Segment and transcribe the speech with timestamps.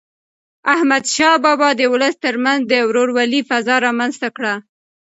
[0.73, 4.53] احمدشاه بابا د ولس تر منځ د ورورولی فضا رامنځته کړه.